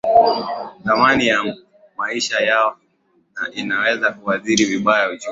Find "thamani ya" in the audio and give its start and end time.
0.85-1.55